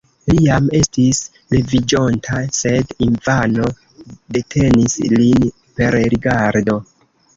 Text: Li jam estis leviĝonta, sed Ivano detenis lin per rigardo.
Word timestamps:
Li 0.29 0.37
jam 0.43 0.69
estis 0.77 1.17
leviĝonta, 1.55 2.39
sed 2.59 2.95
Ivano 3.09 3.69
detenis 4.39 4.97
lin 5.15 5.49
per 5.81 5.99
rigardo. 6.15 6.81